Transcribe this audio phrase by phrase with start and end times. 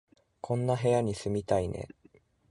[0.41, 1.87] こんな部屋に住みたいね